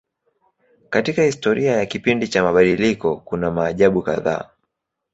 [0.89, 4.49] Katika historia ya kipindi cha mabadiliko kuna maajabu kadhaa.